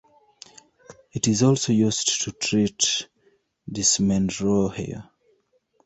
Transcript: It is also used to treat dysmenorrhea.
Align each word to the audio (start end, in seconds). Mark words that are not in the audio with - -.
It 1.11 1.27
is 1.27 1.43
also 1.43 1.73
used 1.73 2.23
to 2.23 2.31
treat 2.31 3.07
dysmenorrhea. 3.71 5.11